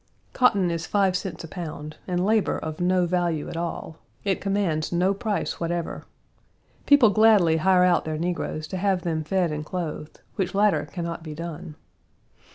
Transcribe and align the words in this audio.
Cotton 0.33 0.71
is 0.71 0.87
five 0.87 1.15
cents 1.15 1.43
a 1.43 1.47
pound 1.47 1.97
and 2.07 2.25
labor 2.25 2.57
of 2.57 2.79
no 2.81 3.05
value 3.05 3.47
at 3.49 3.55
all; 3.55 3.99
it 4.23 4.41
commands 4.41 4.91
no 4.91 5.13
price 5.13 5.59
whatever. 5.59 6.05
People 6.87 7.11
gladly 7.11 7.57
hire 7.57 7.83
out 7.83 8.03
their 8.03 8.17
negroes 8.17 8.65
to 8.69 8.77
have 8.77 9.03
them 9.03 9.23
fed 9.23 9.51
and 9.51 9.63
clothed, 9.63 10.21
which 10.37 10.55
latter 10.55 10.87
can 10.91 11.03
not 11.05 11.21
be 11.21 11.35
done. 11.35 11.75